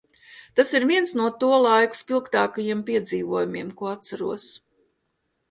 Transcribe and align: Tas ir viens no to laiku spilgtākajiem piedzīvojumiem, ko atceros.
Tas 0.59 0.69
ir 0.77 0.85
viens 0.91 1.11
no 1.19 1.27
to 1.43 1.49
laiku 1.65 1.99
spilgtākajiem 1.99 2.81
piedzīvojumiem, 2.89 3.71
ko 3.83 3.93
atceros. 3.93 4.49